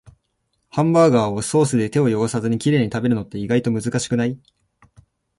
[0.71, 4.39] ハンバーガーをソースで手を汚さずにきれいに食べるのって、意外と難しくない？